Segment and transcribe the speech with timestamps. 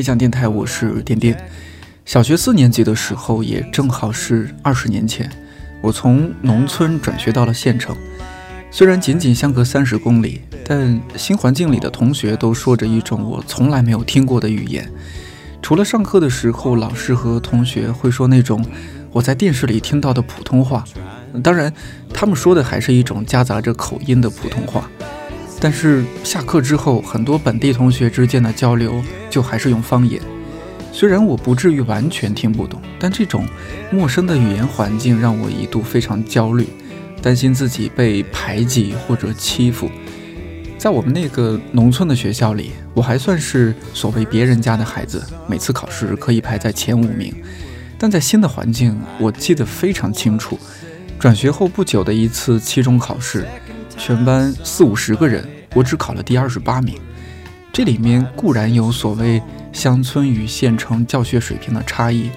[0.00, 1.36] 理想电台，我是点点。
[2.06, 5.30] 小学四年级的时候，也正好是二十年前，
[5.82, 7.94] 我从农村转学到了县城。
[8.70, 14.90] 虽然仅仅相隔三十公里，但新环境里的同学都说着一种我从来没有听过的语言。
[15.60, 18.64] 除了上课的时候，老师和同学会说那种
[19.12, 20.82] 我在电视里听到的普通话，
[21.42, 21.70] 当然，
[22.14, 24.90] 他们说的还是一种夹杂着口音的普通话。
[25.60, 30.20] 但是下课之后，很多本地同学之间的交流就还是用方言。
[30.92, 33.46] 虽然我不至于完全听不懂，但这种
[33.92, 36.66] 陌生的语言环境让我一度非常焦虑，
[37.22, 39.90] 担心自己被排挤或者欺负。
[40.78, 47.34] 在我们那个农村的学校里，我还算是所谓别人家的孩子，每次考试可以排在前五名。
[47.98, 50.58] 但在新的环境，我记得非常清楚。
[51.18, 53.46] 转学后不久的一次期中考试，
[54.00, 56.98] 全班四五十个人，我只考了第二十八名。
[57.70, 59.42] 这里面固然有所谓
[59.74, 62.30] 乡村与县城教学水平的差异，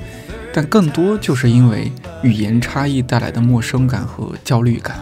[0.53, 1.89] 但更多就是因为
[2.21, 4.97] 语言差异带来的陌生感和焦虑感。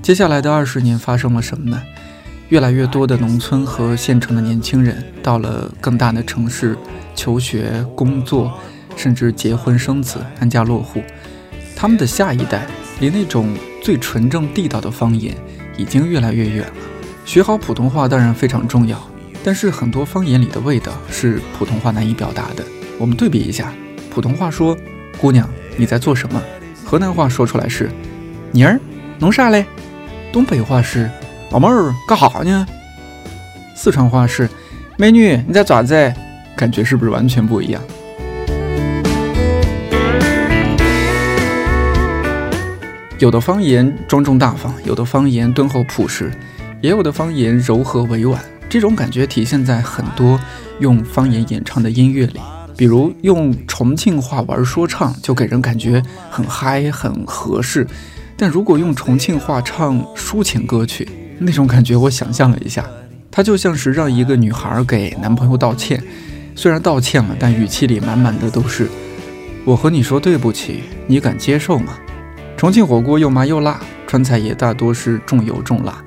[0.00, 1.82] 接下来的二十年发生了什么呢？
[2.48, 6.74] 越来越多的农村和县城的年轻人到了更大的城市
[7.14, 8.50] 求学、工作，
[8.96, 11.02] 甚至结婚生子、安家落户。
[11.76, 12.66] 他们的下一代
[12.98, 15.36] 离那种最纯正地道的方言
[15.76, 16.72] 已经越来越远了。
[17.24, 18.98] 学好普通话当然非常重要，
[19.42, 22.64] 但是很多方言里的味道是普通话难以表达的。
[22.98, 23.72] 我们对比一下，
[24.10, 24.76] 普通话说
[25.20, 26.40] “姑娘，你在做什么”，
[26.84, 27.90] 河南话说出来是
[28.52, 28.80] “妮儿，
[29.18, 29.66] 弄啥嘞”，
[30.32, 31.10] 东北话是。
[31.52, 32.66] 老妹儿干哈呢？
[33.76, 34.48] 四川话是
[34.98, 36.12] “美女你在爪子”，
[36.56, 37.80] 感觉是不是完全不一样？
[43.18, 46.30] 有的方言庄重大方，有的方言敦厚朴实，
[46.82, 48.38] 也有的方言柔和委婉。
[48.68, 50.38] 这种感觉体现在很多
[50.80, 52.38] 用方言演唱的音乐里，
[52.76, 57.86] 比如用重庆话玩说唱，就给人感觉很嗨、很合适。
[58.36, 62.84] 但如果用重庆话唱抒情歌曲，那种感觉，我想象了一下，
[63.30, 66.02] 它就像是让一个女孩给男朋友道歉，
[66.54, 68.90] 虽然道歉了，但语气里满满的都是
[69.64, 71.96] “我和你说对不起，你敢接受吗？”
[72.56, 76.02] 重庆火锅又麻又辣，川菜也大多是重油重辣，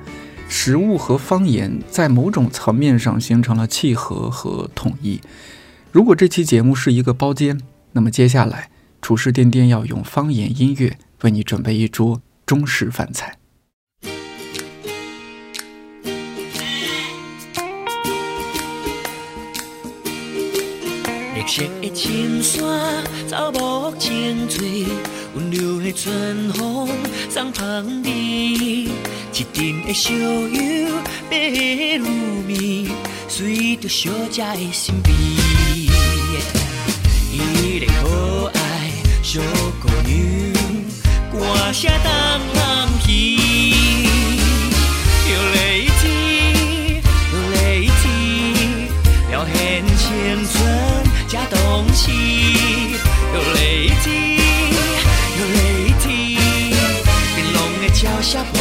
[0.48, 5.20] 食物和方言在某种层面上形成了契合和统一。
[5.92, 7.60] 如果这期节目是一个包间，
[7.92, 8.68] 那么接下来
[9.00, 13.36] 厨师颠颠要用方言音乐为你准备一桌中式饭菜。
[21.50, 24.86] 色的青山，草木青翠，
[25.34, 26.88] 温柔的春风
[27.28, 30.90] 送香味，一阵的小油
[31.30, 32.08] 白露
[32.46, 32.90] 面，
[33.28, 35.16] 随着小姐的身边，
[37.32, 38.90] 一个可爱
[39.22, 39.40] 小
[39.80, 40.12] 姑娘，
[41.30, 42.06] 歌声动
[58.20, 58.52] 人耳。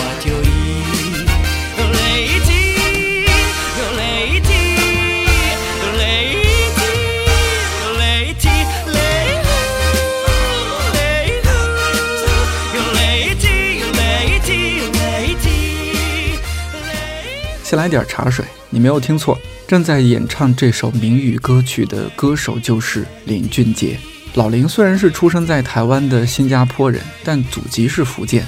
[17.62, 19.38] 先来点茶水，你没有听错，
[19.68, 24.00] 正在演唱这首闽语歌曲的歌手就是林俊杰。
[24.36, 28.48] 老林虽然是出生在台湾的新加坡人，但祖籍是福建。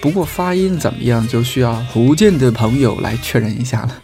[0.00, 3.94] 不过发音怎么样，就需要福建的朋友来确认一下了。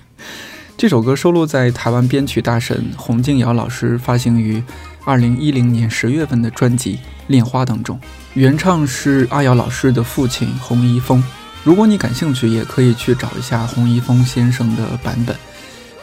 [0.76, 4.60] 这首歌收录在台湾编曲大神洪敬尧老师发行于
[5.04, 6.96] 二零一零年十月份的专辑
[7.28, 7.98] 《恋花》当中，
[8.34, 11.22] 原唱是阿瑶老师的父亲洪一峰。
[11.62, 15.36] 如果你感兴趣，也可以去找一下洪一峰先生的版本。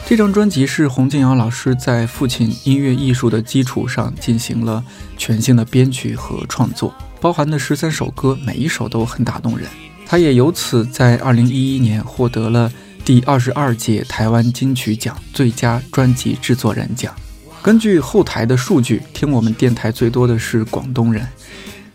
[0.04, 4.84] 这张专辑是洪敬尧老师在父亲音乐艺术的基础上进行了
[5.16, 9.66] 全新的编曲和创作，包含的十三首歌，每一首都很打动人。
[10.04, 12.70] 他也由此在二零一一年获得了
[13.06, 17.14] 第二十二届台湾金曲奖最佳专辑制作人奖。
[17.62, 21.26] 根据后台的数据，听我们电台最多的是广东人。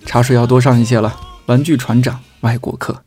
[0.05, 1.15] 茶水要多上一些了。
[1.45, 3.06] 玩具船长，外国客。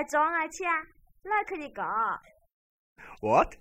[0.00, 0.82] 来找我去啊！
[1.24, 1.82] 来可以搞。
[3.20, 3.56] What？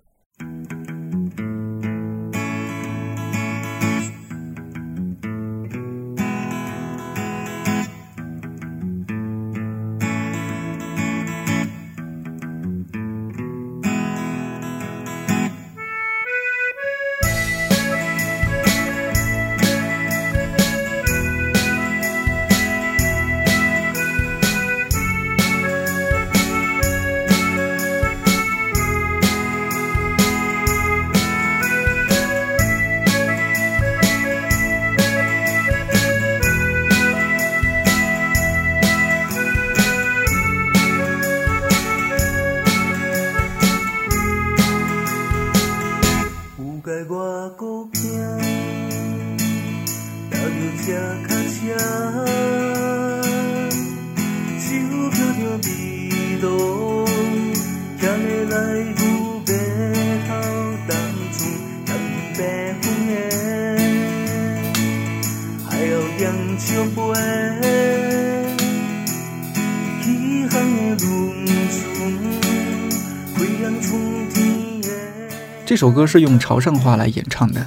[75.80, 77.66] 这首歌是用潮汕话来演唱的，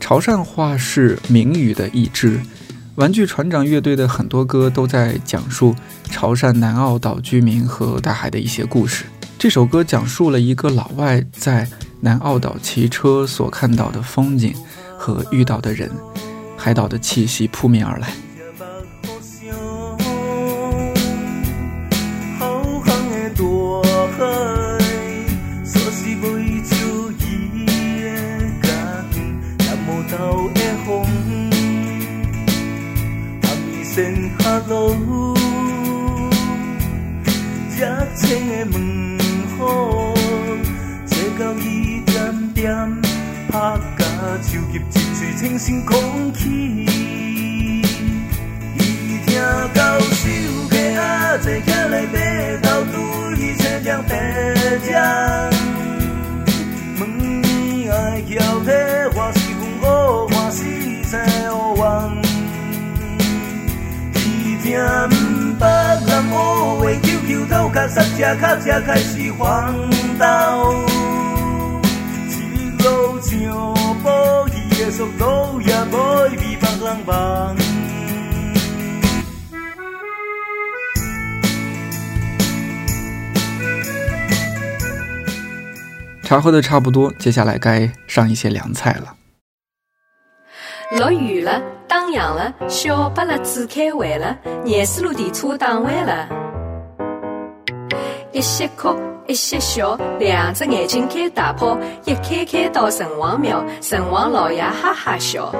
[0.00, 2.40] 潮汕话是闽语的一支。
[2.94, 9.04] 玩具船长乐队的很多歌都在讲述潮汕南澳岛居民和大海的一些故事。
[9.38, 11.68] 这首歌讲述了一个老外在
[12.00, 14.54] 南澳岛骑车所看到的风景
[14.96, 15.90] 和遇到的人，
[16.56, 18.08] 海岛的气息扑面而来。
[45.44, 46.48] 一嘴清新空气。
[48.78, 49.38] 伊听
[49.74, 50.06] 到手
[50.70, 52.16] 机啊，坐起来码
[52.62, 52.94] 头对
[53.38, 54.10] 伊车辆白
[54.82, 54.94] 将，
[56.98, 57.02] 问
[57.44, 57.92] 伊爱
[58.26, 58.70] 晓得
[59.12, 60.64] 还是阮我还是
[61.10, 61.12] 在
[61.52, 62.16] 乌网。
[64.14, 64.66] 伊听
[65.58, 65.66] 北
[66.06, 66.34] 南乌
[66.80, 69.74] 话，QQ 头壳塞车卡车开始晃
[70.18, 70.24] 动，
[72.30, 72.32] 一
[72.82, 73.73] 路上
[74.84, 77.56] 步，伊的速度也无会比别人慢。
[86.22, 89.14] 茶喝的差不多，接下来该上一些凉菜了。
[90.98, 96.28] 落雨了，打烊了，小巴拉子开会了，廿四路电车打完了。
[98.32, 98.96] 一些哭，
[99.26, 105.50] 一些笑，两只眼睛开大炮，一开开到城隍庙，城隍老爷哈哈笑。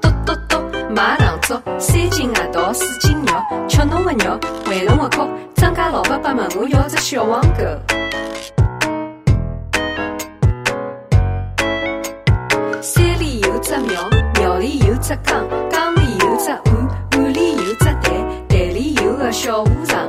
[0.00, 0.56] 嘟嘟嘟，
[0.88, 5.28] 买糖粥，三斤核桃，四斤肉，吃侬的肉，还侬的哭。
[5.56, 7.64] 张家老伯伯问我要只小黄狗。
[12.80, 14.08] 山里有只庙，
[14.40, 18.10] 庙里有只缸，缸里有只碗，碗里有只蛋，
[18.48, 20.08] 蛋里有个小和尚。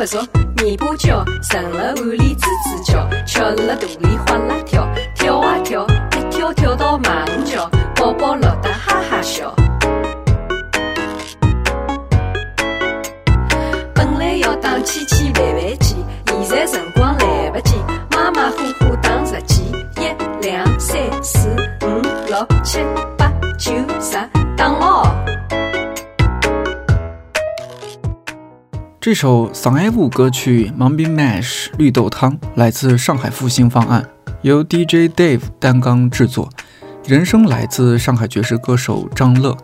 [0.00, 0.18] 不熟，
[0.62, 9.54] 尾巴叫，盛了碗里吱吱叫，吃了肚里哗啦跳，跳啊跳，一跳跳到马五桥，宝宝乐得哈哈笑。
[13.94, 15.96] 本来要打千千万万记，
[16.28, 17.74] 现在辰光来不及，
[18.16, 19.64] 马马虎虎打十记，
[19.96, 21.46] 一两三四
[21.82, 22.78] 五六七
[23.18, 24.16] 八九十，
[24.56, 25.14] 打咯。
[29.00, 34.06] 这首上海舞歌曲《m u m b i Mash》绿豆汤来自上海复兴方案，
[34.42, 36.50] 由 DJ Dave 担纲制作，
[37.06, 39.56] 人声来自上海爵士歌手张乐。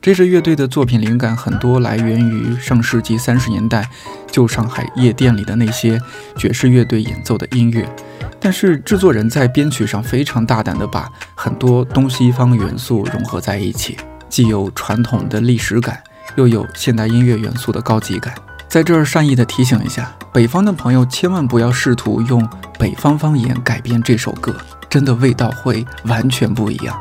[0.00, 3.90] 这支乐队的作品灵感很多来源于上世纪三十年代
[4.30, 6.00] 旧上海夜店里的那些
[6.36, 7.84] 爵士乐队演奏的音乐，
[8.38, 13.96] 但是制作人在编曲上非常大胆地把很多东西方元素融合在一起，
[14.28, 16.00] 既有传统的历史感，
[16.36, 18.32] 又有现代音乐元素的高级感。
[18.76, 22.46] 在这儿善意的提醒一下，北方的朋友千万不要试图用
[22.78, 24.54] 北方方言改编这首歌，
[24.90, 26.94] 真的味道会完全不一样。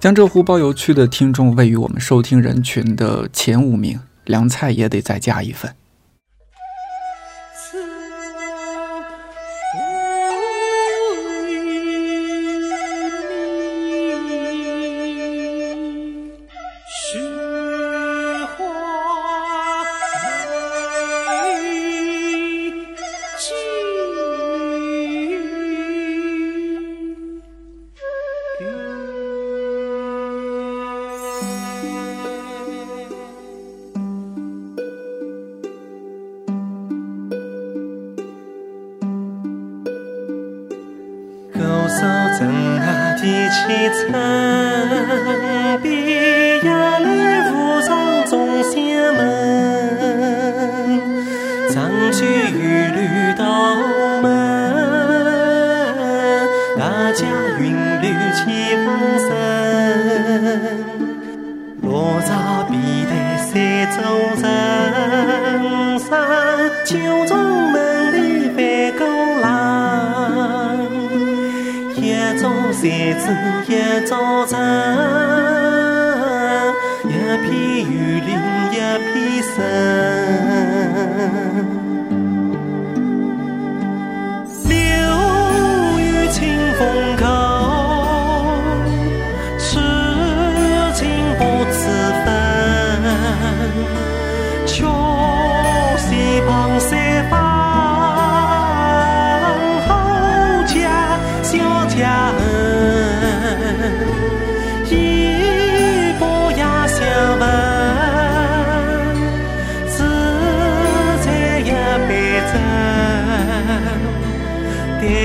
[0.00, 5.72] 江浙沪包邮区的听众位于我们收听人群的前五名，凉菜也得再加一份。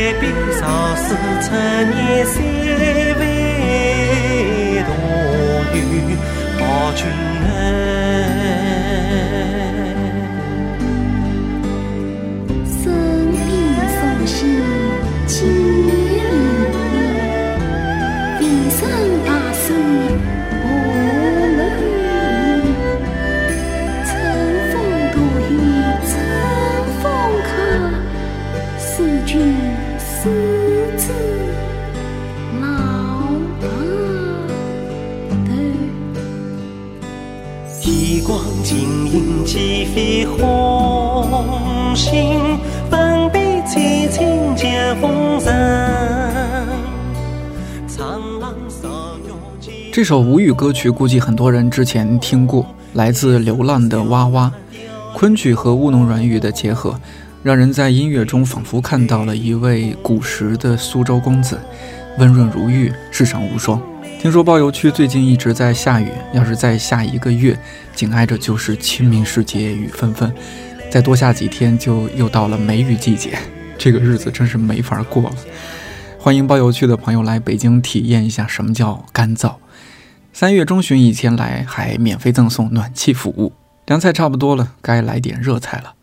[0.08, 1.50] 待笔少时趁
[1.94, 2.42] 年三
[3.20, 3.22] 位
[4.86, 4.90] 多
[5.76, 6.16] 雨
[6.58, 7.02] 报君
[38.68, 42.60] 一光晶莹几飞红杏，
[42.90, 45.54] 分别凄清见风尘。
[47.88, 48.90] 沧浪扫
[49.26, 54.52] 涌几这首吴语歌曲估计很多人之前听过，来自流浪的蛙蛙，
[55.14, 57.00] 昆曲和务农软语的结合，
[57.44, 61.58] 让人在音乐中仿佛看到了一位古时的苏州公子，
[62.20, 63.82] 温润如玉，世上无双。
[64.20, 67.58] 听说包邮区最近一直在下雨，要是再下一个月，
[67.94, 70.34] 紧挨着就是清明时节雨纷纷，
[70.90, 73.38] 再多下几天就又到了梅雨季节，
[73.78, 75.36] 这个日子真是没法过了。
[76.20, 79.54] 欢迎包邮区的朋友来北京体验一下什么叫干燥。
[80.34, 83.54] 三月中旬以前来还免费赠送暖气服务。
[83.86, 85.94] 凉菜差不多了，该来点热菜了。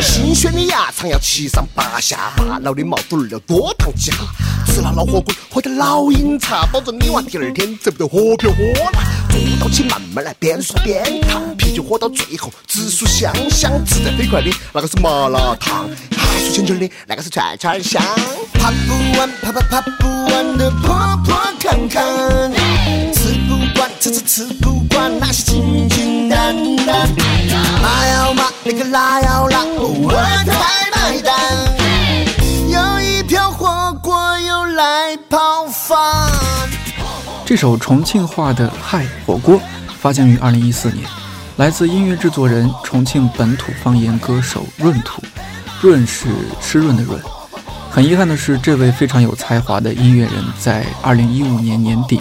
[0.00, 4.16] 新鲜的鸭肠要七上八下，大脑的毛肚儿要多烫几下，
[4.66, 9.02] 吃了老火锅，喝点老饮茶，保证你娃第二天走不得活泼火辣。
[9.30, 18.02] 坐到起慢慢来，边说边烫，啤酒喝到最后直属香香，吃得飞快的那个是麻辣烫，还说清清的那个是串串香，
[18.54, 20.88] 爬不完，爬爬爬不完的坡
[21.26, 22.52] 坡坎坎，
[23.12, 26.54] 吃不惯，吃吃吃不惯那些清清淡
[26.86, 27.10] 淡。
[27.82, 30.12] 辣要麻，那个辣要辣，我
[30.46, 31.34] 才买单。
[32.68, 35.98] 有一瓢火锅又来泡饭。
[37.44, 39.56] 这首重庆话的《嗨火锅》
[40.00, 41.04] 发行于二零一四年，
[41.56, 45.20] 来自音乐制作人重庆本土方言歌手闰土，
[45.80, 46.28] 润是
[46.60, 47.20] 湿润的润。
[47.90, 52.20] 很遗憾的是，这位非常有才华的音乐人在二零一五年年底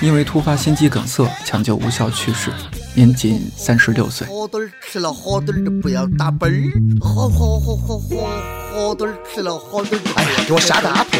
[0.00, 2.50] 因为突发心肌梗塞抢救无效去世，
[2.94, 4.26] 年仅三十六岁。
[4.26, 8.28] 火墩儿吃了火墩儿就不要打啵儿，火火火火火
[8.72, 10.12] 火墩儿吃了火墩儿就。
[10.14, 11.16] 哎呀，给我下大铺！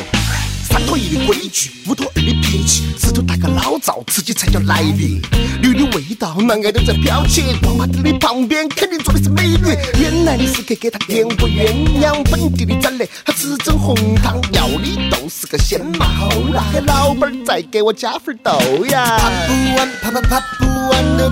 [0.68, 5.20] 三拖一的规矩，五拖二的脾气，四拖带个老赵，自己才叫来历。
[5.62, 9.76] 女的味道，男爱都在飘起，王八蛋的旁边肯定坐的是美女。
[10.00, 16.64] 原来你是给给他点过鸳鸯，本地的崽嘞，他只整红汤，要的都是个鲜马后啦。
[16.72, 18.52] 给老板儿再给我加份豆
[18.90, 19.18] 芽。
[19.18, 21.30] 爬不完，爬爬爬不完的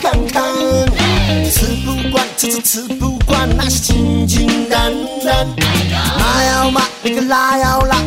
[0.00, 4.92] 坡坡坎坎，吃不惯，吃吃吃不惯那些清清淡
[5.24, 5.46] 淡。
[6.18, 7.99] 辣要麻，那个辣要辣，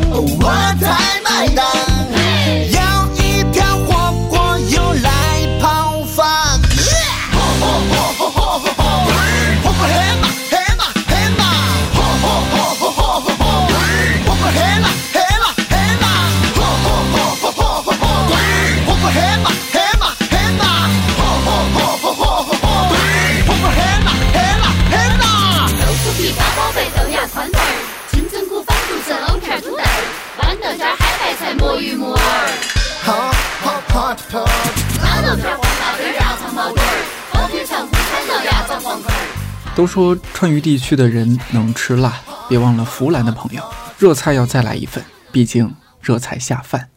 [39.75, 42.13] 都说川渝地区的人能吃辣，
[42.47, 43.63] 别忘了湖南的朋友，
[43.97, 46.92] 热菜要再来一份，毕竟热菜下饭。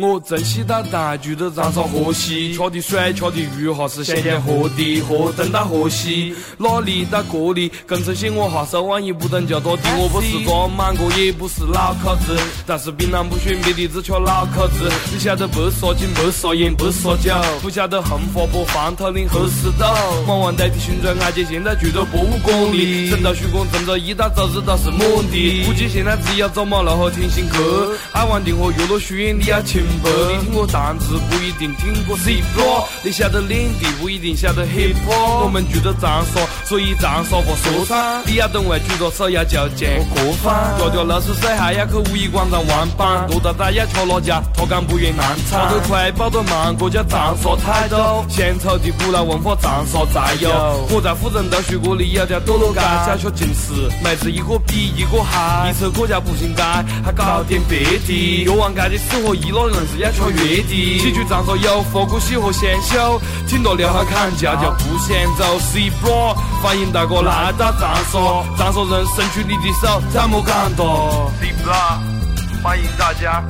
[0.00, 9.82] 我正西到大聚的长沙河西，吃的水吃的鱼哈是咸咸河的，河，东到河西，哪里到这里，跟这些我哈手腕也不等就多的。
[9.98, 14.88] 我不是个满哥，也不是老口子，但是槟榔不选别的，只吃老口子。
[15.12, 19.84] 你晓得白沙井，白沙烟，白沙酒，不晓得红火不放头领喝死豆。
[20.28, 25.64] 马王代替旋转阿姐现在住在博物馆里，省道徐广正着一大早知道是满的。
[25.66, 29.87] 估计现在只有走马路和天心阁，爱玩的和岳麓轩你要清。
[29.88, 35.44] 你听过单子不一定听过 C block，你晓得领地不一定晓得 hip hop。
[35.44, 38.22] 我们住在长沙，所以长沙话说唱。
[38.26, 40.76] 你要懂外举着手要叫剑和过翻。
[40.78, 43.26] 条条漏水水还要去五一广场玩板。
[43.28, 44.42] 多大仔要吃哪家？
[44.54, 45.68] 脱杆不愿难产。
[45.68, 47.96] 跑得快跑得忙，这叫长沙态度。
[48.28, 50.50] 献丑的古老文化长沙才有。
[50.90, 53.72] 我在富人道学过里有条堕落街，小学近视，
[54.02, 55.70] 妹子一个比一个嗨。
[55.70, 56.62] 一车过家步行街，
[57.04, 58.44] 还搞点别的。
[58.44, 59.88] 越王街的四合一老人。
[59.88, 65.58] 是要吃月底，喜剧长沙有复古喜和鲜秀，挺多撩好看叫叫不嫌走。
[65.58, 73.42] C bro，欢迎大哥来到长沙，长沙人伸出你的手，怎么感动？C bro，欢迎大家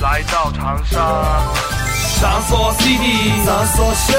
[0.00, 1.79] 来到长沙。
[2.20, 4.12] 长沙 city，长沙秀，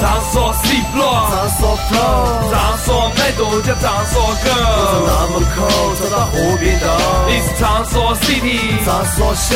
[0.00, 4.72] 长沙 C block，长沙 flow，长沙美都叫长沙 girl。
[4.88, 5.56] 从南门口
[5.96, 6.86] 走到河边头
[7.28, 7.92] ，It's 长沙
[8.24, 9.52] city，长沙秀，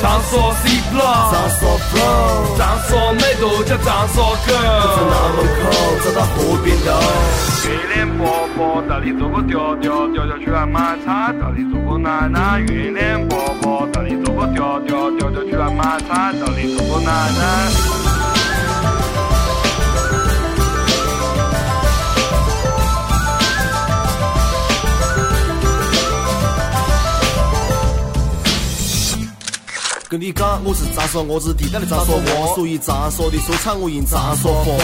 [0.00, 1.60] 长沙 C block，长沙
[1.92, 4.80] flow，长沙美都叫长沙 girl。
[4.94, 5.62] 从南门口
[6.02, 6.88] 走到河边头，
[7.68, 12.58] 月亮婆婆到底做个调调，调调去买菜，到底做过奶奶。
[12.60, 13.03] 月亮
[17.24, 17.72] 奶奶。
[30.06, 34.76] 跟你讲，我是长沙伢子，地道的长沙话，属于长沙的说唱，我用长沙话，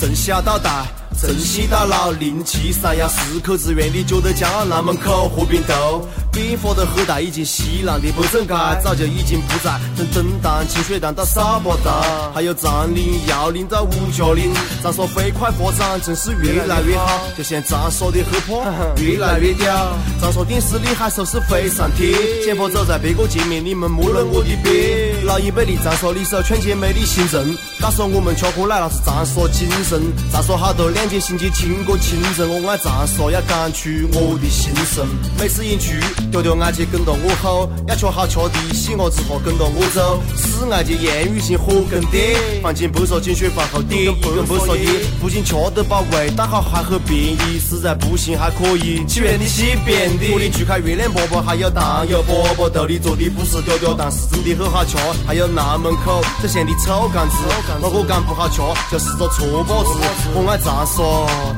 [0.00, 0.86] 从小到大。
[1.16, 4.64] 从西到老，零七三幺四口之院，你觉得骄傲？
[4.64, 9.78] 南门口河边头，变化的很大，已经西南的北正街早就已经不在。
[9.96, 17.22] 从东荡、清水塘到沙巴荡，还有藏岭、耀岭到吴家岭，长沙飞快发展，真是越来越好。
[17.36, 18.64] 就像长沙的河坡
[19.00, 22.12] 越来越屌，长沙电视里还说是飞上天。
[22.44, 25.24] 前方走在别个前面，你们摸了我的边。
[25.24, 30.02] 老一辈的长沙里手劝诫美丽新城，告诉我们吃喝来那是长沙精神。
[30.30, 31.14] 长沙好多靓姐。
[31.24, 35.06] 心机情歌情人，我爱长沙，要讲出我的心声。
[35.40, 35.94] 每次演出，
[36.30, 40.20] 条条爱姐跟到我吼，要吃好吃的，喜鹅之后跟到我走。
[40.36, 44.86] 是爱姐言语性火跟点，放进不说进去饭后点，一根不说烟，
[45.20, 50.32] 不仅吃得饱味道好还很便宜，实在不行还可以起源的西边的。
[50.32, 54.96] 我的去开月亮粑粑，还有糖油粑粑，豆里做的不是条条，但是真的很好吃。
[55.26, 57.36] 还有南门口这咸的臭干子，
[57.80, 58.60] 哪个讲不好吃，
[58.90, 60.00] 就是个搓把子。
[60.34, 61.04] 我爱长沙。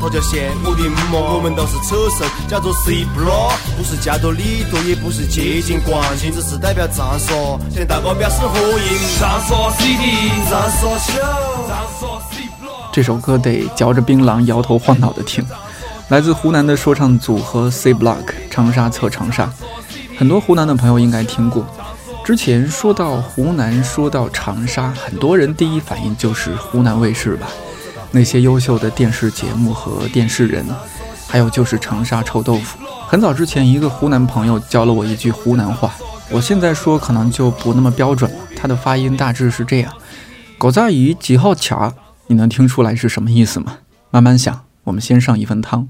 [0.00, 7.34] 他叫县，我的妈，我们都是扯神，叫做 C block，不是加多里多，也不是接近冠军，只是代表长沙，
[7.70, 9.18] 向大哥表示欢迎。
[9.18, 11.20] 长沙 city，长沙秀，
[11.68, 12.48] 长沙 C。
[12.90, 15.44] 这首歌得嚼着槟榔，摇头晃脑的听。
[16.08, 19.52] 来自湖南的说唱组合 C block，长沙测长沙，
[20.16, 21.66] 很多湖南的朋友应该听过。
[22.24, 27.48] 之前说到湖南，说到长沙，很多人第一反应就是湖南卫视吧。
[28.10, 30.64] 那些优秀的电视节目和电视人，
[31.28, 32.78] 还有就是长沙臭豆腐。
[33.08, 35.94] 很早之前，一个湖南朋友教了我一句湖南话，
[36.28, 38.36] 我现在说可能就不那么标准了。
[38.56, 39.92] 他的发音大致是这样：
[40.58, 41.94] 狗杂鱼几号卡？
[42.26, 43.78] 你能听出来是什么意思吗？
[44.10, 44.60] 慢慢想。
[44.82, 45.88] 我们先上一份汤。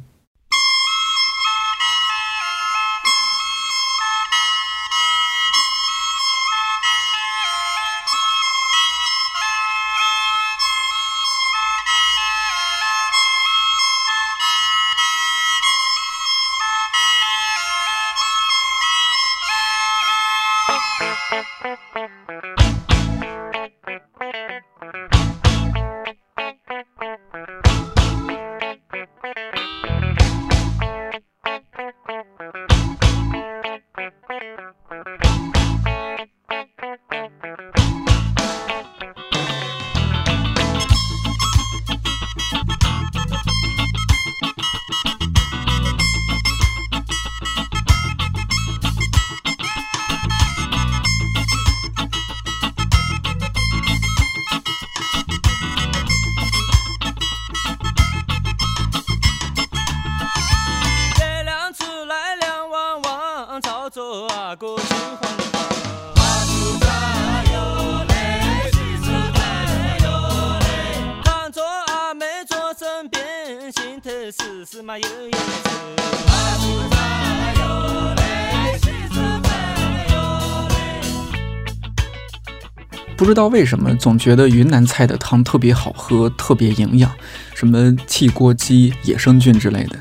[83.26, 87.10] 不知道为什么，总觉得云南菜的汤特别好喝，特别营养，
[87.56, 89.98] 什么汽锅鸡、野生菌之类的。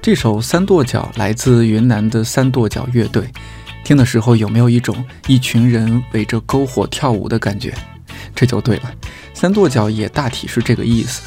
[0.00, 3.30] 这首《三跺脚》来自云南的三跺脚乐队，
[3.84, 7.74] 听的时候有没有一种一群人围着篝火跳舞的感觉？
[8.34, 8.90] 这就对了，
[9.34, 11.20] 三跺脚也大体是这个意思。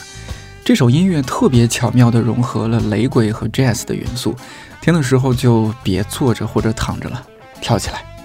[0.65, 4.35] 这首音乐特别巧妙地融合了雷鬼和 jazz 的元素，
[4.81, 7.23] 听的时候就别坐着或者躺着了，
[7.61, 8.16] 跳起来。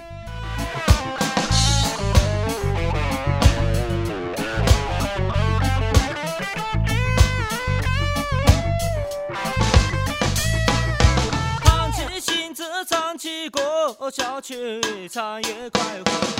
[15.13, 16.32] 唱也快活。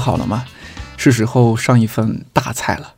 [0.00, 0.46] 好了吗？
[0.96, 2.94] 是时候上一份大菜了。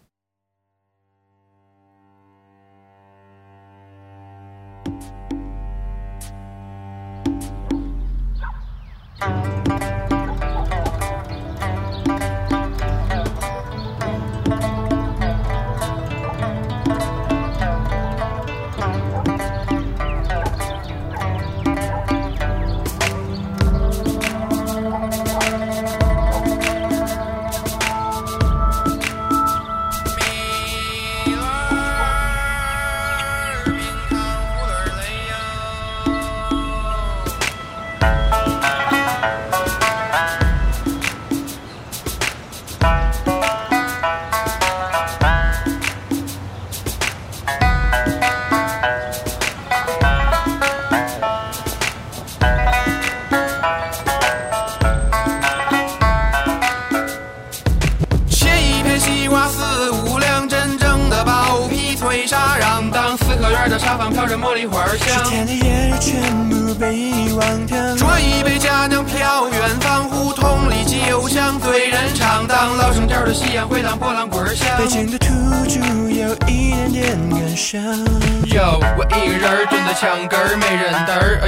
[80.03, 80.42] young girl.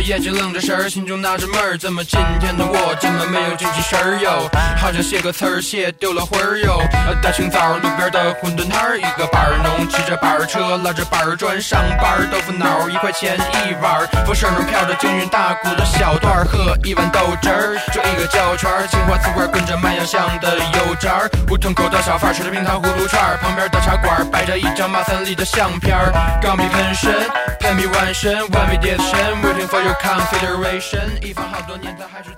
[0.05, 4.51] 眼睛愣着神儿，心中纳着闷儿，怎么今天的我这么没有精气神儿哟？
[4.77, 6.79] 好像写个词儿写丢了魂儿哟。
[7.23, 26.13] 大清早路边的馄饨摊儿，一个板儿农骑着板儿车，拉着板儿砖上班儿，豆腐脑一块钱一碗儿，风声中飘着京韵大鼓的小段儿，喝一碗豆汁儿，就一个焦圈儿，青花瓷罐儿滚着麦芽香的油渣儿，胡同口的小贩儿吃着冰糖葫芦串儿，旁边的茶馆儿摆着一张马三立的相片儿，
[26.43, 27.11] 钢笔喷身，
[27.59, 29.94] 喷笔完身，完美叠身，waiting for you.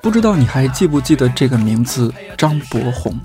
[0.01, 3.19] 不知道你还记不记得这个名字张博宏，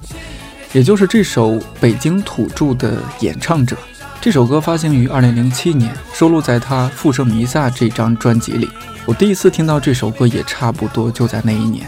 [0.73, 3.77] 也就是这首《北京土著》的演唱者。
[4.19, 8.69] 这首歌发行于2007年，收录在他《富盛弥撒》这张专辑里。
[9.05, 11.87] 我第一次听到这首歌也差不多就在那一年。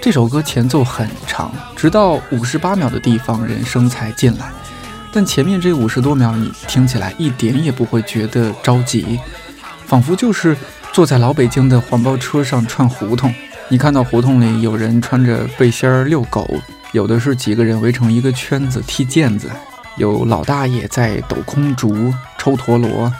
[0.00, 4.50] 这首歌前奏很长，直到五十八秒的地方人声才进来，
[5.12, 9.18] 但前面这五十多秒你听起来一点也不会觉得着急，
[9.86, 10.56] 仿佛就是
[10.94, 13.34] 坐在老北京的黄包车上串胡同。
[13.68, 16.48] 你看到胡同里有人穿着背心儿遛狗，
[16.92, 19.50] 有的是几个人围成一个圈子踢毽子，
[19.96, 23.12] 有老大爷在抖空竹、抽陀螺，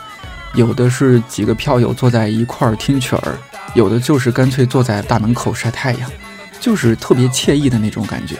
[0.54, 3.36] 有的是几个票友坐在一块儿听曲儿，
[3.74, 6.08] 有的就是干脆坐在大门口晒太阳，
[6.60, 8.36] 就是特别惬意的那种感觉。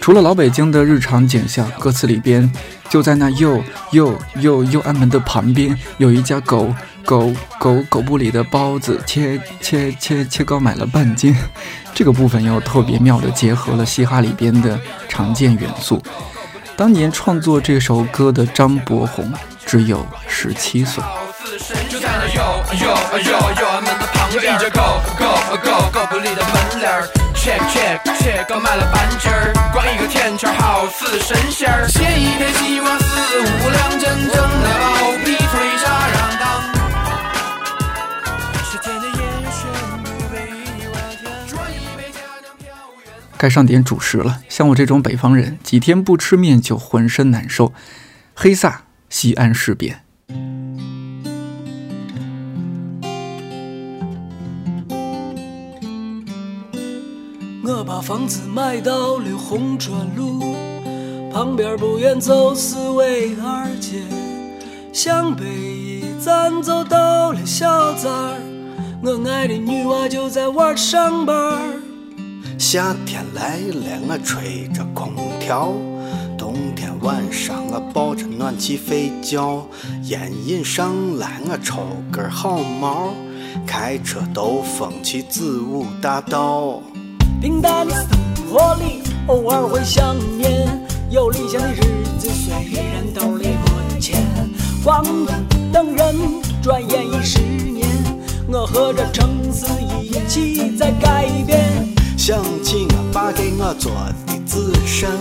[0.00, 2.50] 除了老北京的日常景象，歌词里边
[2.88, 6.74] 就在那右右右右安门的旁边有一家狗
[7.06, 11.34] 狗狗狗部里的包子切切切切糕买了半斤，
[11.94, 16.02] 这个部分又特别妙的结合了嘻哈里边的常见元素。
[16.76, 19.32] 当年创作这首歌的张博宏
[19.64, 21.02] 只有十七岁。
[21.88, 22.42] 就在那右
[22.82, 22.88] 右
[23.22, 24.82] 右右安门的旁边，有一家狗
[25.16, 25.24] 狗
[25.64, 33.06] 狗狗不里的门帘儿，check check check 刚买了半斤儿，光一个甜圈好似神仙儿，切一片西瓜四
[33.40, 34.66] 五两，真正的
[35.00, 36.05] 薄皮脆沙瓤
[43.38, 44.40] 该上点主食了。
[44.48, 47.72] 像我这种北方人，几天不吃面就浑身难受。
[48.34, 50.02] 黑撒西安事变。
[57.68, 60.54] 我把房子买到了红砖路，
[61.32, 64.02] 旁边不远就是纬二街，
[64.92, 68.08] 向北一站走到了小寨，
[69.02, 71.60] 我爱的女娃就在娃儿上班。
[72.68, 75.70] 夏天来了，我吹着空调；
[76.36, 79.64] 冬天晚上我抱着暖气睡觉。
[80.06, 83.14] 烟瘾上来，我抽根好毛，
[83.64, 86.82] 开车兜风去子午大道。
[87.40, 90.66] 平淡的生活里，偶尔会想念
[91.08, 91.78] 有理想的日
[92.18, 94.26] 子，虽然兜里没钱。
[94.82, 95.04] 光
[95.72, 96.16] 等人，
[96.60, 97.86] 转眼已十年，
[98.48, 99.66] 我和这城市
[100.02, 101.75] 一起在改变。
[102.26, 103.92] 想起我爸给我做
[104.26, 105.12] 的紫参，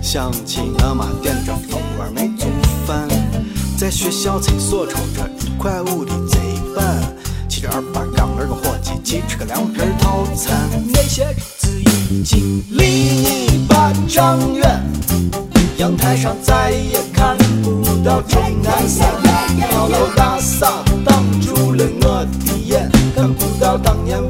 [0.00, 2.46] 想起我妈点着蜂窝煤做
[2.86, 3.08] 饭，
[3.76, 6.38] 在学校厕所抽着一块五的贼
[6.72, 7.02] 板，
[7.48, 10.70] 骑着二八杠二个伙计去吃个凉皮套餐。
[10.94, 11.68] 那些日子
[12.12, 14.80] 已经离你八丈远，
[15.78, 19.12] 阳台上再也看不到钟南山，
[19.72, 24.22] 高楼大厦挡住了我的眼，看不到当年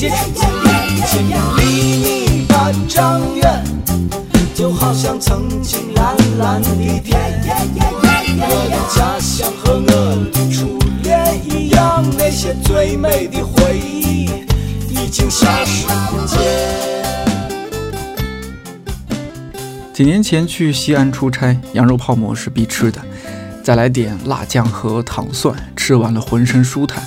[0.00, 0.40] 那些日子
[0.88, 1.62] 已经离
[1.96, 3.64] 你半丈远，
[4.54, 6.68] 就好像曾经蓝蓝的
[7.00, 7.18] 天。
[8.40, 9.86] 我的家乡和我
[10.32, 14.30] 的初恋一样，那些最美的回忆
[14.88, 16.38] 已经消失不见。
[19.92, 23.00] 几年前去西安出差，羊肉泡馍是必吃的，
[23.64, 27.02] 再来点辣酱和糖蒜，吃完了浑身舒坦。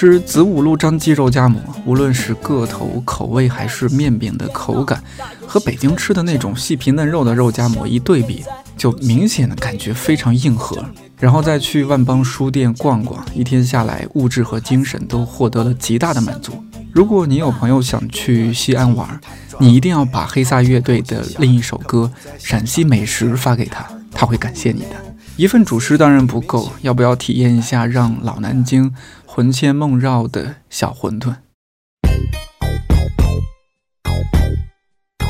[0.00, 5.02] 吃子午路张记肉夹馍，无论是个头、口味还是面饼的口感，
[5.44, 8.44] 和北京吃的那种细皮嫩肉的肉夹馍一对比，
[8.76, 10.80] 就明显的感觉非常硬核。
[11.18, 16.52] 然后再去万邦书店逛逛，一天下来，物质和精神都获得了极大的满足。
[16.92, 19.20] 如果你有朋友想去西安玩，
[19.58, 22.08] 你一定要把黑撒乐队的另一首歌
[22.38, 24.90] 《陕西美食》发给他，他会感谢你的。
[25.36, 28.92] 一份主食当然不够，要不要体验一下让老南京
[29.38, 31.32] 魂牵梦绕的小馄饨？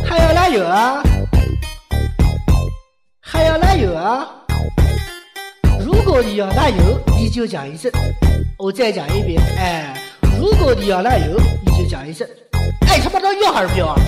[0.03, 1.03] 还要奶油啊？
[3.21, 4.27] 还要奶油啊？
[5.85, 7.92] 如果你要奶油，你就讲一声。
[8.59, 10.03] 我再讲一遍，哎，
[10.40, 12.27] 如果你要奶油，你就讲一声。
[12.88, 14.01] 哎，他妈的要还是不要啊？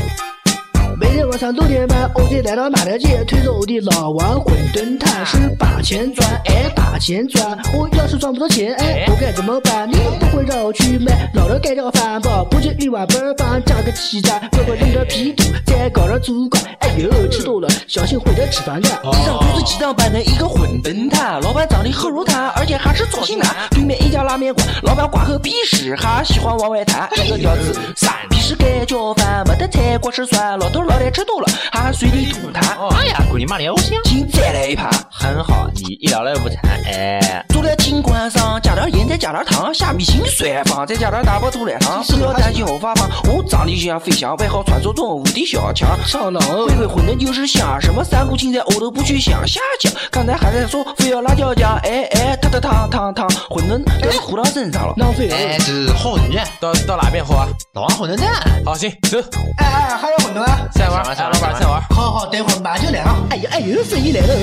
[1.11, 7.59] 每天晚上六点半，我就来到马条街，推着我的老王馄饨摊，是把钱赚，哎，把钱赚。
[7.75, 9.91] 我要是赚不到钱，哎，我该怎么办？
[9.91, 16.63] 你不会让我去买老的盖掉饭包，不就一碗白饭加个鸡蛋，要不扔点皮肚，再搞点猪肝。
[16.79, 18.93] 哎呦，吃多了小心会得吃反感。
[19.03, 23.53] 地上都是鸡蛋拌的一个馄饨摊，老板长得很如炭，而且还是造型男。
[23.73, 27.09] 对面一家拉面馆，老板挂口鄙视，还喜欢往外弹。
[27.17, 32.61] 那个屌子，三皮是盖浇饭，没得菜光吃蒜，老头老太吃多了，还随地吐痰。
[32.95, 34.91] 哎呀，滚你妈的，我想请再来一盘。
[35.11, 43.09] 很好，你一聊来午餐，哎，做在青瓜上，加点盐，再加点糖，下米青蒜放，再加点大包猪奶糖，不要担心后发胖。
[43.33, 45.99] 我长得就像飞翔，外号传说中无敌小强。
[46.05, 49.47] 上脑回回馄饨就是香，什么三股青菜我都不去想。
[49.49, 55.35] 下酱，刚才还在说非要辣椒酱，哎哎，烫烫烫烫烫，馄饨都糊到身上了，浪费了。
[55.35, 57.49] 哎，这是好馄饨，到到哪边喝啊？
[57.73, 58.29] 老王馄饨站。
[58.67, 59.19] 好，行，走。
[59.57, 60.59] 哎哎，还有馄饨啊？
[60.73, 61.81] 再玩，哎，老板再玩。
[61.91, 63.17] 好好，等会儿马上来啊！
[63.31, 64.35] 哎呀哎呦，生意来了。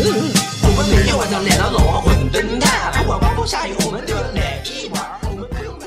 [0.64, 5.04] 我们每天晚上来到老王馄饨摊，不管刮风下雨，我们都要来一碗。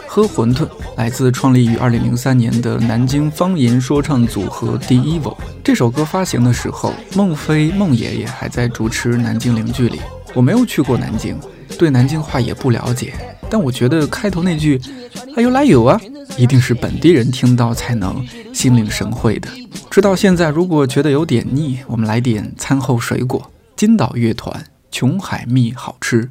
[0.06, 5.36] 喝馄饨来自创立于二零零三年的南京方言说唱组合 The Evil。
[5.62, 10.00] 这首歌发行的时候，孟非孟爷爷还在主持南京零距离。
[10.34, 11.38] 我没有去过南京，
[11.78, 13.14] 对南京话也不了解，
[13.48, 14.80] 但我觉得开头那句
[15.36, 16.00] “哎呦来有啊”，
[16.36, 19.48] 一定是本地人听到才能心领神会的。
[19.90, 23.50] 直到现在，如果觉得有点腻，我们来点餐后水果。
[23.76, 24.62] 金岛乐团
[24.96, 26.30] 《琼海蜜》好吃。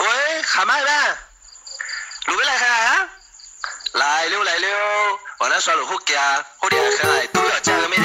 [0.00, 1.16] 喂喊麦呗，
[2.26, 3.08] 路边来看啊！
[3.92, 4.68] 来溜来溜，
[5.38, 8.01] 往那耍路好家，好厉害，都要加个面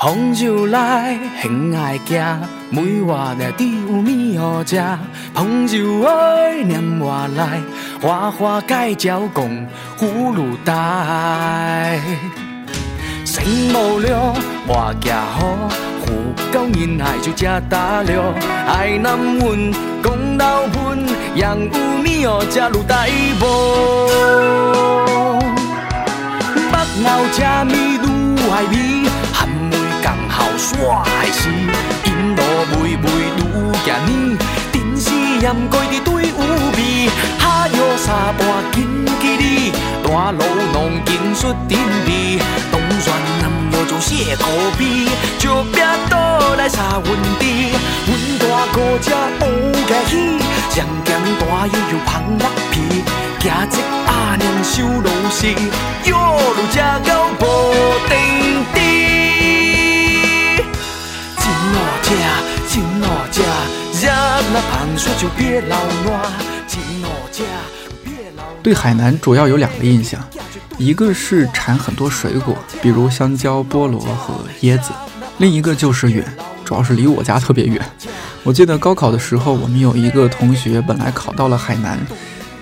[0.00, 4.80] 朋友来很爱行，每晚的底有米好食。
[5.34, 7.60] 朋友爱念我来，
[8.00, 9.44] 花花盖脚讲
[9.98, 11.98] 葫芦带。
[13.24, 14.32] 生无聊，
[14.68, 15.68] 我行好，
[16.06, 16.06] 胡
[16.52, 18.22] 狗人爱就吃大料。
[18.68, 23.04] 爱南阮讲老喷，养有米好吃卤大
[23.40, 23.42] 无。
[26.70, 28.06] 北澳吃米愈
[28.48, 28.87] 爱味，含梅刚
[30.68, 31.48] 煞海时，
[32.04, 33.40] 因路妹妹愈
[33.86, 34.38] 行呢，
[34.70, 36.38] 电视掩盖伫对有
[36.76, 38.40] 味，哈哟三半
[38.72, 38.76] 紧
[39.18, 39.72] 记你，
[40.04, 42.38] 大路拢紧出阵味。
[43.00, 44.44] 船南摇做谢口
[44.76, 47.06] 鼻，就别倒来查阮
[47.38, 47.70] 弟。
[48.06, 48.08] 阮
[48.40, 53.04] 大哥只乌家喜，上咸大烟又芳辣皮，
[53.40, 55.46] 行这阿娘收路时，
[56.10, 56.16] 哟
[56.56, 56.78] 路吃
[57.08, 57.42] 到无
[58.08, 58.27] 定地。
[62.08, 63.42] 好吃，真好吃，
[64.00, 64.10] 热
[64.54, 66.22] 那胖水就别老乱，
[66.66, 67.42] 真好吃。
[68.62, 70.18] 对海南主要有两个印象。
[70.78, 74.90] 一个是产很多水果，比如香蕉、菠萝和椰子；
[75.36, 76.24] 另一个就是远，
[76.64, 77.78] 主要是离我家特别远。
[78.42, 81.98] 我记得高考的时候，我们有一个同学本来考到了海南，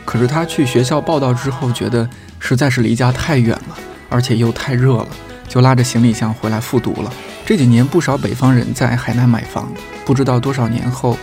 [0.04, 2.08] 可是他去学校报道之后，觉得
[2.40, 3.76] 实在是离家太远了，
[4.08, 5.08] 而且又太热了，
[5.46, 7.12] 就拉着行李箱回来复读了。
[7.46, 9.72] 这几年不少北方人在海南买房，
[10.04, 11.16] 不知道多少年后，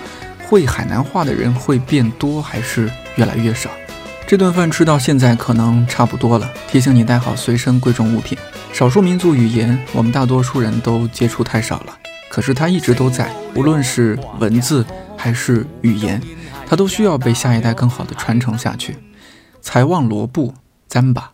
[0.47, 3.69] 会海南话的人会变多还是越来越少？
[4.25, 8.37] 这顿饭吃到现在可能差不多了，提醒你带好随身贵重物品。
[8.71, 11.97] 少数民族语言，我们大多数人都接触太少了，
[12.29, 14.85] 可是它一直都在，无论是文字
[15.17, 16.21] 还是语言，
[16.65, 18.97] 它都需要被下一代更好的传承下去。
[19.61, 20.53] 财旺罗布，
[20.89, 21.32] 糌粑。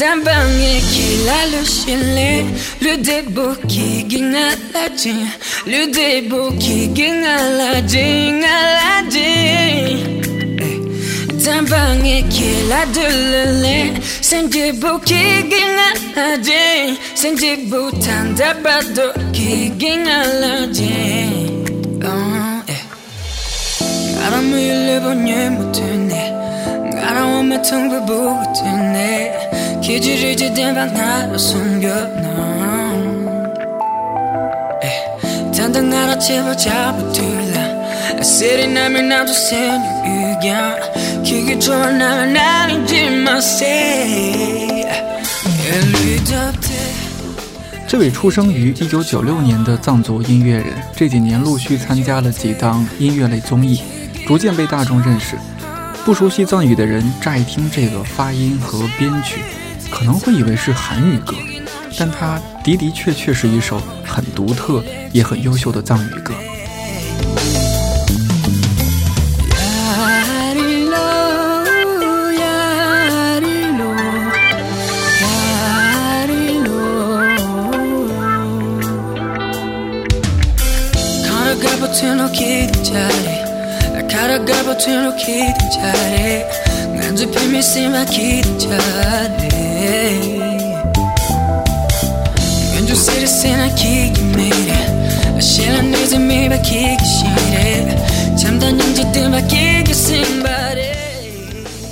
[0.00, 2.44] Neden ben yekilerle şinli
[2.82, 5.14] Lüde bu ki ginalaci
[5.66, 6.94] Lüde bu le.
[6.94, 9.30] ginalaci Ginalaci
[11.32, 13.90] Neden ben yekiler dülüle
[14.20, 15.20] Sence bu ki
[15.50, 21.28] ginalaci Sence bu tanda badu ki ginalaci
[24.20, 26.40] Karamı yüle bu ne mutune.
[27.00, 29.39] Karamı metung bu bu tune
[29.81, 31.15] c'est un débo tant d'abado qui gagne à la jean.
[31.15, 31.15] Oh, eh.
[31.15, 32.15] 가람을 내보내 못했네 가라오면 통보 못했네 기지를 지대방 나로 숨겨놔
[35.55, 37.55] 단단 나라 제발 잡아둘라
[38.21, 44.85] 세리 남을 나도 세는 의견 기계 좋아 나를 나는지 마세
[47.87, 53.81] 这位出生于一九九六年的藏族音乐人，这几年陆续参加了几档音乐类综艺，
[54.27, 55.35] 逐渐被大众认识。
[56.03, 59.41] 不熟悉藏语的人乍一听这个发音和编曲，
[59.90, 61.34] 可能会以为是韩语歌，
[61.98, 64.82] 但它的的确确是一首很独特
[65.12, 66.32] 也很优秀的藏语歌。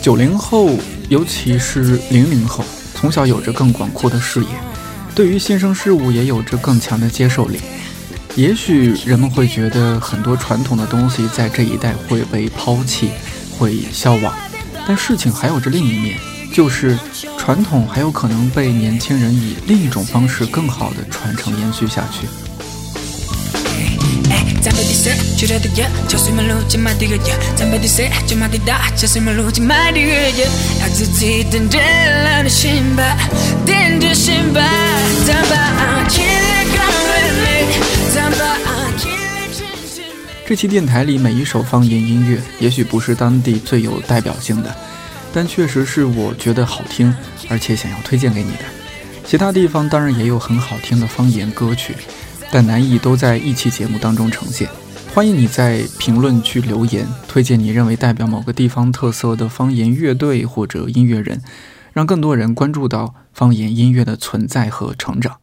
[0.03, 0.70] 九零后，
[1.09, 4.46] 尤其是零零后，从小有着更广阔的视野，
[5.14, 7.59] 对于新生事物也有着更强的接受力。
[8.34, 13.11] 也许人们会觉得很多传统的东西在这一代会被抛弃，
[13.57, 14.34] 会消亡，
[14.86, 16.18] 但事情还有着另一面，
[16.53, 16.99] 就是
[17.49, 22.28] 传统还有可能被年轻人以另一种方式更好的传承延续下去。
[40.46, 44.76] 这期电台里每一首方言音乐，也许不是当地最有代表性的，
[45.32, 47.14] 但确实是我觉得好听，
[47.49, 48.64] 而且想要推荐给你的。
[49.24, 51.94] 其他地方当然也有很好听的方言歌曲。
[52.51, 54.66] 但难以都在一期节目当中呈现。
[55.14, 61.42] 欢迎你在评论区留言，推荐你认为代表某个地方特色的方言乐队或者音乐人，
[61.92, 65.40] 让更多人关注到方言音乐的存在和成长。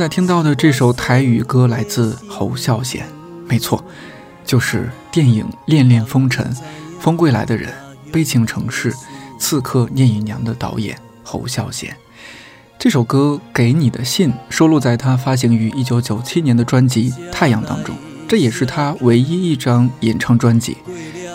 [0.00, 3.06] 在听到的这首台语歌来自侯孝贤，
[3.46, 3.84] 没错，
[4.46, 6.42] 就是电影《恋恋风尘》
[6.98, 7.68] 《风归来的人》
[8.10, 8.90] 《悲情城市》
[9.38, 11.94] 《刺客聂隐娘》的导演侯孝贤。
[12.78, 17.94] 这首歌《给你的信》收录在他发行于一九九七年的专辑《太阳》当中，
[18.26, 20.78] 这也是他唯一一张演唱专辑。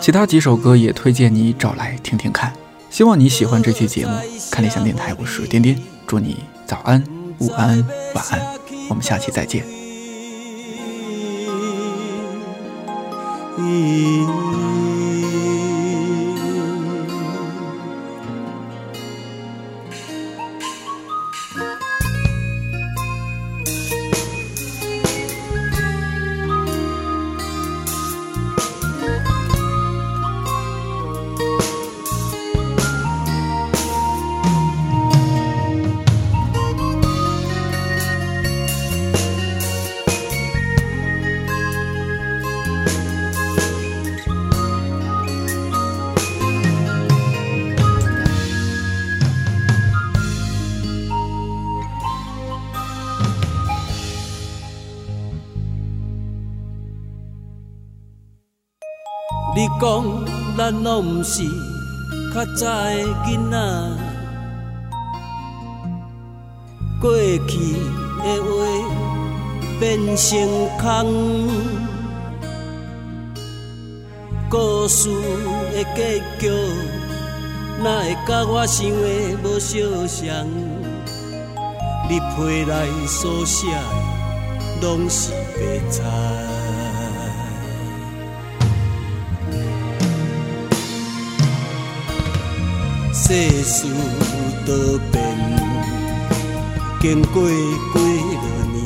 [0.00, 2.52] 其他几首歌也推荐你找来听听看。
[2.90, 4.12] 希望你喜欢这期节目。
[4.50, 7.04] 看理想电台，我是颠颠，祝你早安、
[7.38, 7.78] 午安、
[8.12, 8.55] 晚安，
[8.88, 9.64] 我们下期再见。
[60.96, 61.42] 咱拢毋是
[62.32, 63.56] 较早的囡仔，
[67.02, 67.12] 过
[67.46, 67.52] 去
[68.22, 68.48] 的话
[69.78, 70.38] 变成
[70.80, 71.48] 空，
[74.48, 75.10] 故事
[75.74, 76.48] 的结局
[77.84, 80.48] 哪会甲我想的无相像？
[82.08, 83.76] 你批来所写的
[84.80, 86.45] 拢是白菜。
[93.26, 93.32] 世
[93.64, 93.86] 事
[94.64, 94.72] 多
[95.10, 95.36] 变，
[97.00, 97.54] 经过几
[97.92, 98.00] 多
[98.72, 98.78] 年，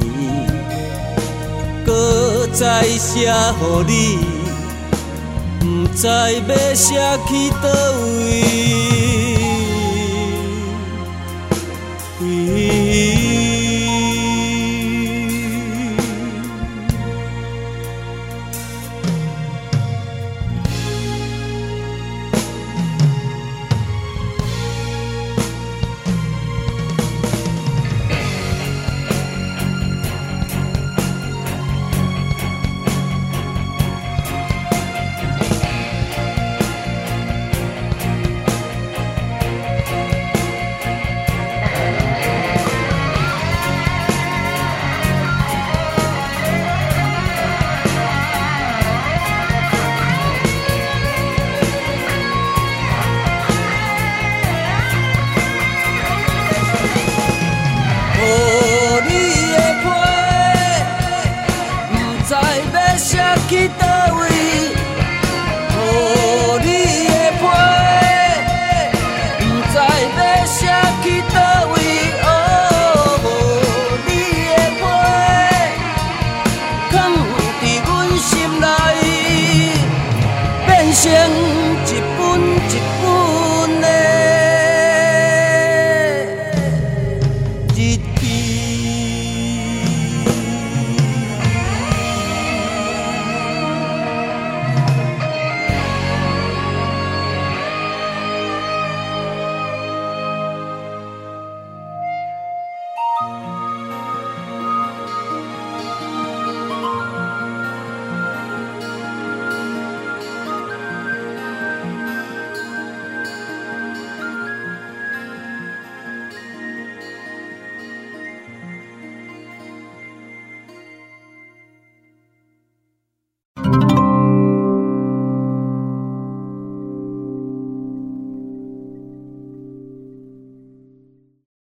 [1.85, 3.33] 搁再写予
[3.87, 3.93] 你，
[5.61, 5.63] 不
[5.95, 6.89] 知要写
[7.29, 7.31] 去
[7.61, 7.65] 叨
[8.17, 9.00] 位。